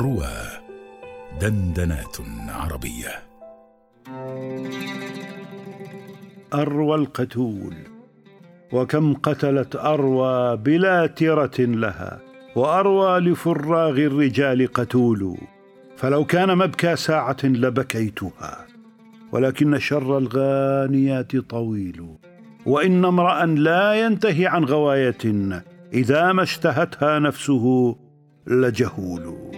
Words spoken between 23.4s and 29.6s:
لا ينتهي عن غواية إذا ما اشتهتها نفسه لجهول.